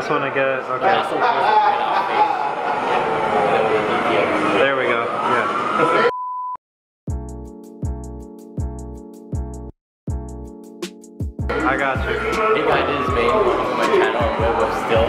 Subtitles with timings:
[0.00, 0.64] this one to get?
[0.64, 0.80] Okay.
[0.80, 2.32] That's so close to get our face.
[3.36, 4.56] And then with the DPM.
[4.56, 5.04] There we go.
[5.04, 6.08] Yeah.
[11.68, 12.16] I got you.
[12.16, 13.28] Hey guys, this is Bane.
[13.28, 14.24] Welcome to my channel.
[14.40, 15.04] We're with Still,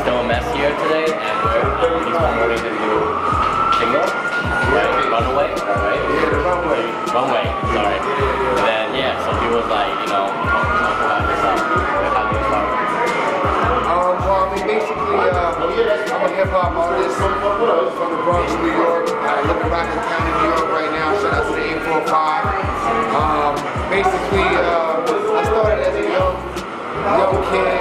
[0.00, 2.96] Still a Mess here today, and we're um, he's promoting the new
[3.76, 4.08] single,
[4.72, 5.04] right?
[5.12, 6.00] Runaway, right?
[6.48, 6.80] Runway.
[7.12, 7.44] Runway,
[7.76, 8.00] sorry.
[8.00, 10.83] And then, yeah, some people was like, you know,
[16.24, 19.12] I'm a hip hop artist from the Bronx, New York.
[19.12, 21.12] I live in Rockland County, New York right now.
[21.20, 22.48] Shout out to the 845.
[23.12, 23.52] Um,
[23.92, 26.40] basically, uh, I started as a young,
[27.20, 27.76] young kid,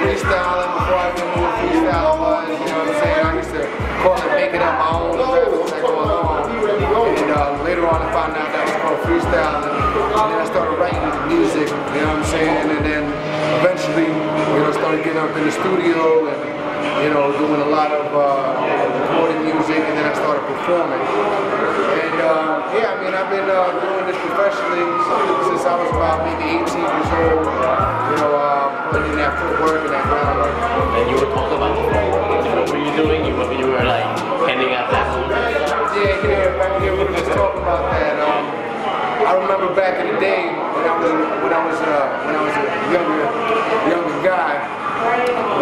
[0.00, 2.48] freestyling before I even knew what freestyle was.
[2.56, 3.20] You know what I'm saying?
[3.20, 3.62] I used to
[4.00, 6.56] call it making up my own as I go along.
[6.56, 9.76] And uh, later on, I found out that was called freestyling.
[9.76, 11.68] And then I started writing music.
[11.68, 12.64] You know what I'm saying?
[12.64, 13.04] And then
[13.60, 16.63] eventually, you know, started getting up in the studio and,
[17.02, 18.54] you know, doing a lot of uh,
[19.02, 21.02] recording music, and then I started performing.
[21.02, 24.86] And uh, yeah, I mean, I've been uh, doing this professionally
[25.50, 27.42] since I was about maybe 18 years old.
[27.50, 30.54] You know, um, putting in that footwork and that groundwork.
[30.54, 31.74] And you were talking about.
[31.74, 33.26] What were you doing?
[33.26, 34.06] You were, you were like
[34.46, 35.28] handing out lessons.
[35.98, 38.14] Yeah, yeah, back here we were just talking about that.
[38.22, 38.44] Um,
[39.26, 41.10] I remember back in the day when I was
[41.42, 43.18] when I was uh, when I was a younger
[43.90, 44.83] younger guy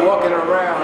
[0.06, 0.78] walking around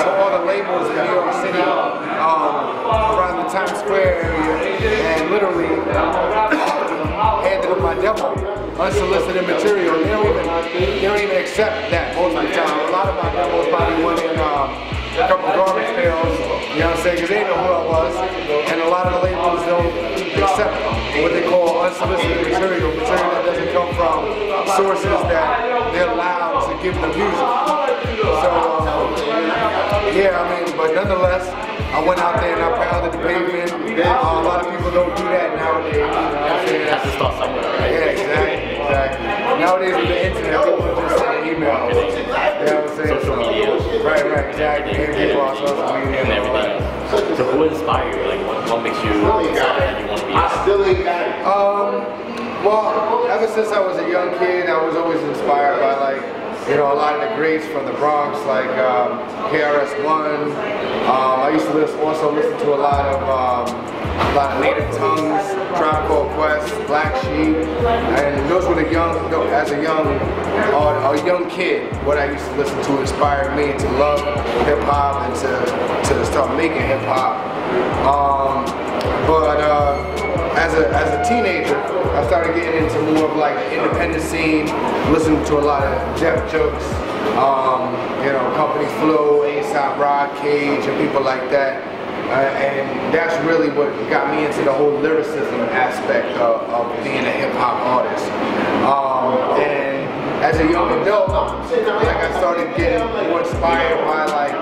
[0.00, 2.84] to all the labels in New York City um,
[3.16, 4.74] around the Times Square area
[5.16, 5.68] and literally
[7.44, 8.34] handed them my demo,
[8.80, 9.98] unsolicited material.
[9.98, 10.44] They don't even
[10.80, 12.88] they don't even accept that most of the time.
[12.88, 14.68] A lot of my demos probably went in um,
[15.14, 16.34] a couple garbage pails,
[16.74, 17.16] you know what I'm saying?
[17.16, 18.12] Because they didn't know who I was,
[18.68, 20.74] and a lot of the labels don't accept
[21.22, 24.26] what they call unsolicited material, material that doesn't come from
[24.76, 27.83] sources that they're allowed to give the music.
[28.24, 29.12] So, um,
[30.16, 31.44] yeah, I mean, but nonetheless,
[31.92, 33.70] I went out there and I pounded the pavement.
[33.70, 35.94] Uh, a lot of people don't do that nowadays.
[35.94, 36.88] You know what I'm saying?
[36.88, 37.92] Has to start somewhere, right?
[37.92, 39.26] Yeah, exactly, exactly.
[39.60, 41.94] Nowadays with the internet, people just send emails.
[41.94, 43.20] You know what I'm saying?
[43.20, 43.68] Social media.
[44.02, 44.92] Right, right, exactly.
[44.98, 47.36] And people on social media And everything.
[47.36, 48.24] So who inspired you?
[48.26, 52.02] Like, what, what makes you decide that you want to be a Um,
[52.64, 56.76] well, ever since I was a young kid, I was always inspired by like, you
[56.76, 59.20] know, a lot of the greats from the Bronx, like um,
[59.52, 60.50] KRS-One.
[61.04, 64.62] Um, I used to listen, also listen to a lot of um, a lot of
[64.62, 65.44] Native Tongues,
[65.76, 67.56] Tribe Called Quest, Black Sheep,
[68.16, 69.16] and those were the young,
[69.52, 73.76] as a young, uh, a young kid, what I used to listen to inspired me
[73.76, 74.20] to love
[74.66, 77.36] hip hop and to to start making hip hop.
[78.06, 78.64] Um,
[79.26, 81.73] but uh, as a as a teenager,
[82.12, 84.66] I started getting into more of like independent scene,
[85.12, 86.74] listening to a lot of Def Jux,
[87.36, 87.92] um,
[88.24, 91.82] you know, Company Flow, Aesop Rock, Cage, and people like that.
[92.24, 97.24] Uh, and that's really what got me into the whole lyricism aspect of, of being
[97.24, 98.24] a hip hop artist.
[98.82, 99.93] Um, and
[100.44, 103.00] as a young adult, like I started getting
[103.30, 104.52] more inspired by like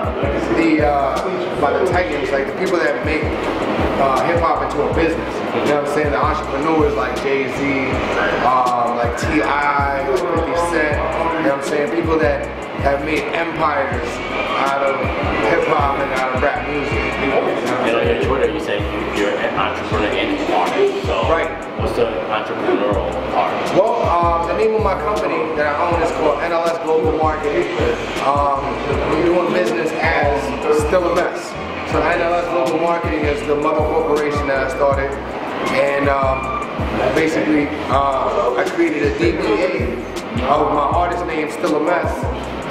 [0.55, 3.23] the uh, by the titans, like the people that make
[3.99, 5.27] uh, hip hop into a business.
[5.51, 6.11] You know what I'm saying?
[6.15, 7.91] The entrepreneurs like Jay Z,
[8.47, 10.23] um, like T.I., 50
[10.71, 10.95] Cent.
[10.95, 11.91] You know what I'm saying?
[11.91, 12.47] People that
[12.79, 14.07] have made empires
[14.63, 14.95] out of
[15.51, 16.95] hip hop and out of rap music.
[17.19, 20.51] You know I'm And on your Twitter, you say you, you're an entrepreneur and an
[20.53, 20.92] artist.
[26.93, 27.65] Global Marketing.
[28.21, 28.61] Um,
[29.09, 30.43] we're doing business as
[30.85, 31.49] Still a Mess.
[31.91, 35.09] So NLS Global Marketing is the mother corporation that I started,
[35.73, 39.97] and um, basically uh, I created a DBA
[40.43, 40.92] of my
[41.33, 42.13] Still a Mess.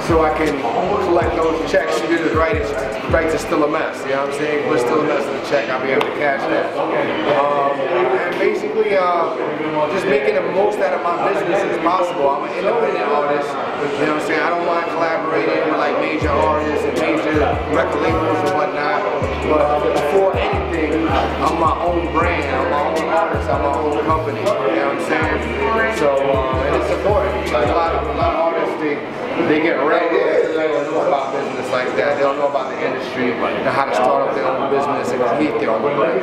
[0.07, 0.55] So I can
[1.03, 1.99] collect those checks.
[2.07, 2.63] You just write it,
[3.11, 3.99] write to Still a Mess.
[4.07, 4.71] You know what I'm saying?
[4.71, 5.67] Put Still a Mess in the check.
[5.67, 6.71] I'll be able to cash that.
[6.79, 9.35] Um, and basically, uh,
[9.91, 12.23] just making the most out of my business as possible.
[12.23, 13.51] I'm an independent artist.
[13.99, 14.39] You know what I'm saying?
[14.39, 17.35] I don't mind collaborating with like major artists and major
[17.75, 19.03] record labels and whatnot.
[19.43, 22.47] But before anything, I'm my own brand.
[22.47, 23.43] I'm my own artist.
[23.51, 24.39] I'm my own company.
[24.39, 25.99] You know what I'm saying?
[25.99, 27.51] So uh, and it's important.
[27.51, 28.42] Like a lot of a lot of
[28.83, 28.95] they
[29.47, 30.19] they get ready.
[30.53, 32.15] They don't know about business like that.
[32.17, 35.19] They don't know about the industry and how to start up their own business and
[35.37, 36.21] create their own brand.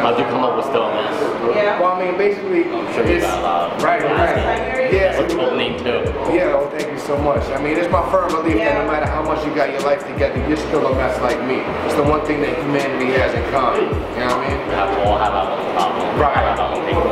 [0.00, 3.78] How'd you come up with Still a Well, I mean, basically, sure you it's got
[3.78, 4.92] a right, right.
[4.92, 6.02] Yeah, What's the name too?
[6.34, 6.54] yeah.
[6.56, 7.42] Well, thank you so much.
[7.50, 10.02] I mean, it's my firm belief that no matter how much you got your life
[10.06, 11.62] together, you're still a mess like me.
[11.86, 13.82] It's the one thing that humanity has in common.
[13.86, 14.58] You know what I mean?
[14.66, 16.18] We have to all have our own problem.
[16.18, 17.05] Right.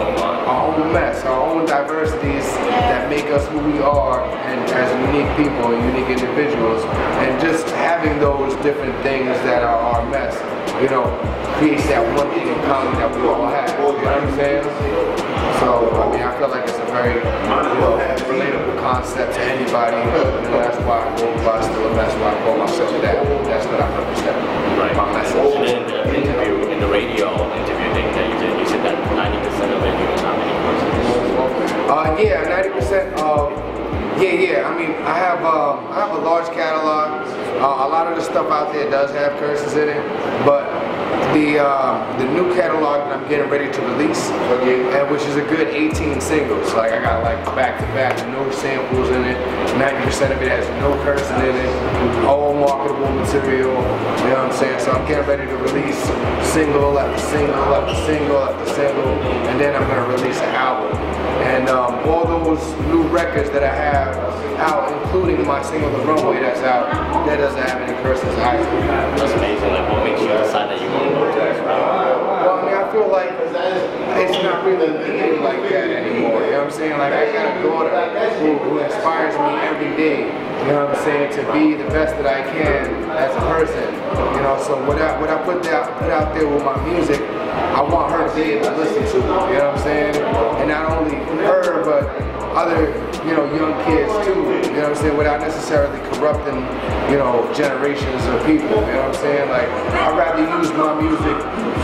[0.95, 2.47] Mess, our own diversities
[2.87, 6.85] that make us who we are and as unique people and unique individuals
[7.27, 10.39] and just having those different things that are our mess,
[10.81, 11.03] you know,
[11.59, 13.69] creates that one thing in common that we all have.
[13.75, 14.63] You know what I'm saying?
[15.59, 17.99] So, I mean, I feel like it's a very, you know,
[18.31, 19.99] relatable concept to anybody.
[19.99, 23.19] You know, that's why I go by still and that's why I call myself that.
[23.51, 24.39] That's what I represent.
[24.79, 24.95] Right.
[24.95, 25.55] My And message.
[25.59, 28.95] then in the interview, in the radio interview thing that you did, you said that
[28.95, 30.14] 90% of it you
[31.87, 33.15] Uh, yeah, ninety percent.
[33.21, 33.53] Um,
[34.21, 34.69] yeah, yeah.
[34.69, 37.27] I mean, I have um, I have a large catalog.
[37.61, 40.03] Uh, a lot of the stuff out there does have curses in it,
[40.45, 40.65] but
[41.35, 45.43] the um, the new catalog that I'm getting ready to release, and which is a
[45.43, 46.73] good 18 singles.
[46.75, 49.37] Like I got like back to back, no samples in it.
[49.75, 52.25] 90% of it has no cursing in it.
[52.25, 53.75] All marketable material.
[53.75, 54.79] You know what I'm saying?
[54.79, 55.99] So I'm getting ready to release
[56.55, 59.11] single after single after single after single,
[59.51, 60.97] and then I'm gonna release an album.
[61.51, 64.17] And um, all those new records that I have
[64.59, 66.89] out, including my single The Runway that's out,
[67.27, 68.65] that doesn't have any curses either.
[69.19, 69.69] That's amazing.
[69.69, 72.21] Like, what makes you decide that you want to go to this route?
[72.23, 73.31] Well, I mean, I feel like
[74.17, 74.89] it's not really
[75.39, 76.45] like that anymore.
[76.45, 76.99] You know what I'm saying?
[76.99, 77.91] Like, I got a daughter
[78.39, 80.27] who, who inspires me every day.
[80.65, 81.33] You know what I'm saying?
[81.37, 83.93] To be the best that I can as a person.
[84.35, 87.21] You know, so what I what I put out put out there with my music,
[87.21, 89.19] I want her to be able to listen to.
[89.19, 90.17] You know what I'm saying?
[90.17, 92.87] And not only her, but other,
[93.27, 96.57] you know, young kids too, you know what I'm saying, without necessarily corrupting,
[97.11, 99.51] you know, generations of people, you know what I'm saying?
[99.51, 101.37] Like, I'd rather use my music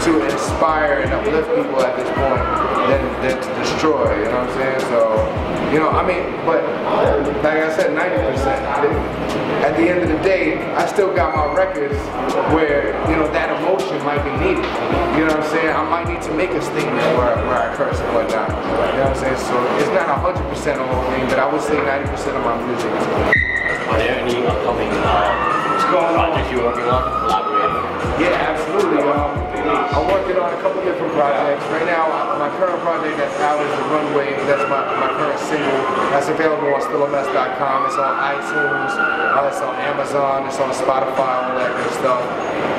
[0.06, 2.44] to inspire and uplift people at this point
[2.88, 4.80] than, than to destroy, you know what I'm saying?
[4.88, 6.62] So, you know, I mean, but
[7.44, 9.30] like I said, 90%.
[9.60, 11.94] At the end of the day, I still got my records
[12.50, 14.64] where, you know, that emotion might be needed.
[15.14, 15.68] You know what I'm saying?
[15.68, 18.48] I might need to make a statement where, where I curse and whatnot.
[18.48, 19.36] You know what I'm saying?
[19.36, 22.92] So it's not 100% all of me, but I would say 90% of my music
[22.92, 23.06] is
[23.88, 28.20] Are there any upcoming uh, projects you're working on, collaborating?
[28.20, 28.89] Yeah, absolutely.
[29.70, 31.62] I'm working on a couple different projects.
[31.70, 34.34] Right now, my current project that's out is The Runway.
[34.50, 35.78] That's my, my current single.
[36.10, 37.78] That's available on stillamess.com.
[37.86, 38.92] It's on iTunes.
[38.98, 40.46] Uh, it's on Amazon.
[40.46, 42.22] It's on Spotify, all that good stuff.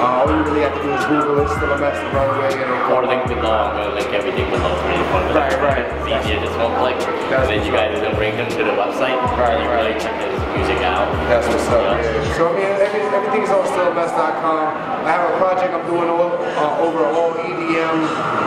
[0.01, 2.51] Uh, all you really have to do is Google it, Still a Mess, The Runway,
[2.57, 3.71] and it'll Or link below.
[3.71, 5.03] I'm gonna link everything below for you.
[5.13, 5.85] For Right, right.
[5.85, 6.97] It's easier, just one click.
[7.31, 9.15] That's and then you guys can bring him to the website.
[9.39, 9.93] Right, and you right.
[9.93, 11.07] really check his music out.
[11.29, 11.85] That's what's up.
[11.85, 12.01] Yeah.
[12.01, 12.35] Yeah.
[12.35, 15.00] So I mean, every, everything's on stillamess.com.
[15.11, 17.99] I have a project I'm doing all, uh, over all EDM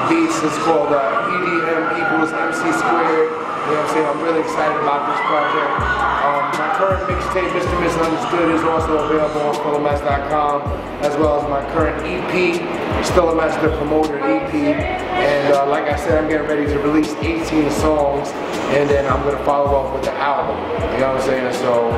[0.08, 0.40] beats.
[0.40, 3.28] It's called uh, EDM equals MC squared.
[3.28, 4.08] You know what I'm saying?
[4.08, 5.72] I'm really excited about this project.
[6.24, 7.76] Um, my current mixtape, Mr.
[7.84, 10.64] Misunderstood, is also available on stillamess.com,
[11.04, 12.56] as well as my current EP,
[13.12, 15.03] Stillamess the Promoter EP.
[15.14, 18.28] And uh, like I said, I'm getting ready to release 18 songs,
[18.74, 20.56] and then I'm gonna follow up with the album.
[20.94, 21.52] You know what I'm saying?
[21.54, 21.90] So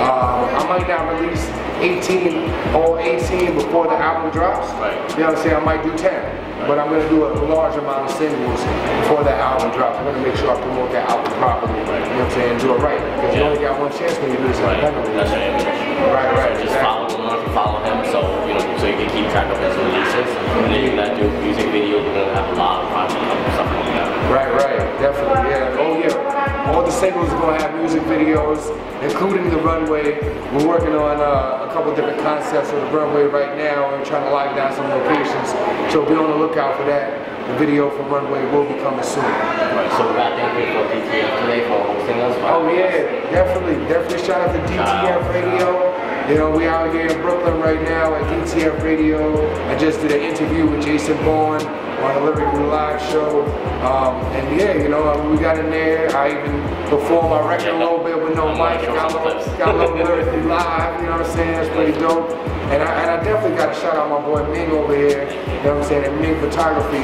[0.00, 1.44] um, I might not release
[1.82, 4.70] 18 all 18 before the album drops.
[4.78, 4.94] Right.
[5.12, 5.56] You know what I'm saying?
[5.56, 8.60] I might do 10, but I'm gonna do a large amount of singles
[9.02, 9.98] before that album drops.
[9.98, 11.78] I'm gonna make sure I promote that album properly.
[11.80, 12.58] You know what I'm saying?
[12.60, 14.78] Do it right because you only got one chance when you do this Right.
[14.78, 15.14] independently.
[15.16, 15.80] That's your.
[16.14, 18.20] Right, right, So just follow him, follow him, so
[18.80, 20.28] so you can keep track of his releases.
[20.64, 22.00] And then you're gonna do music videos.
[22.00, 24.08] You're gonna have a lot of projects and stuff like that.
[24.32, 25.76] Right, right, definitely, yeah.
[25.76, 26.72] Oh yeah.
[26.72, 28.72] All the singles are gonna have music videos,
[29.04, 30.16] including the runway.
[30.56, 33.92] We're working on uh, a couple different concepts of the runway right now.
[33.92, 35.52] We're trying to lock down some locations,
[35.92, 37.20] so be on the lookout for that.
[37.48, 39.24] The video for runway will be coming soon.
[39.24, 39.92] Right.
[39.98, 42.36] So got thank you for DTF today for hosting us.
[42.48, 45.89] Oh yeah, definitely, definitely shout out to DTF Radio.
[46.30, 49.50] You know, we out here in Brooklyn right now at DTF Radio.
[49.66, 53.42] I just did an interview with Jason Bourne on the Live show.
[53.82, 56.14] Um, and yeah, you know, we got in there.
[56.16, 58.86] I even performed my record a little bit with no mic.
[58.86, 60.99] Got a little, got a little Lyrically Live,
[61.80, 65.24] And I, and I definitely got to shout out my boy Ming over here.
[65.24, 66.04] You know what I'm saying?
[66.04, 67.00] And Ming Photography.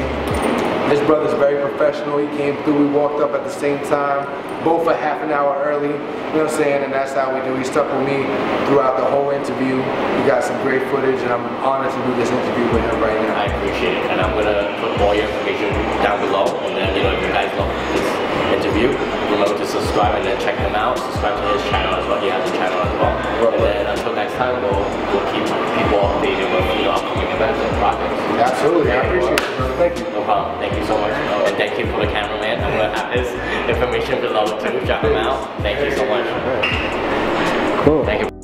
[0.93, 2.19] This brother's very professional.
[2.19, 2.87] He came through.
[2.87, 4.23] We walked up at the same time,
[4.63, 5.89] both a half an hour early.
[5.89, 5.99] You
[6.37, 6.85] know what I'm saying?
[6.85, 7.57] And that's how we do.
[7.57, 8.23] He stuck with me
[8.69, 9.81] throughout the whole interview.
[9.81, 13.19] We got some great footage, and I'm honored to do this interview with him right
[13.27, 13.35] now.
[13.35, 15.73] I appreciate it, and I'm gonna put all your information
[16.05, 16.47] down below.
[16.69, 18.07] And then you know, if you guys love this
[18.61, 19.16] interview,
[19.81, 20.99] subscribe and then check him out.
[20.99, 22.21] Subscribe to his channel as well.
[22.21, 23.15] He has a channel as well.
[23.53, 25.45] And then until next time, we'll we'll keep
[25.77, 28.21] people updated with you know upcoming events and projects.
[28.41, 28.93] Absolutely.
[28.93, 29.77] I appreciate it, brother.
[29.77, 30.05] Thank you.
[30.17, 30.59] No problem.
[30.61, 31.13] Thank you so much.
[31.13, 32.65] Oh, and thank you for the cameraman.
[32.65, 33.29] I'm gonna have his
[33.69, 34.81] information below too.
[34.87, 35.45] Check him out.
[35.61, 36.27] Thank you so much.
[37.85, 38.05] Cool.
[38.05, 38.36] Thank you.